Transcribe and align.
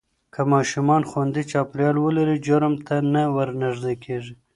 که 0.33 0.41
ماشومان 0.53 1.01
خوندي 1.09 1.43
چاپېریال 1.51 1.95
ولري، 1.99 2.37
جرم 2.45 2.75
ته 2.87 2.95
نه 3.13 3.23
ورنږدې 3.35 3.93
کېږي. 4.05 4.33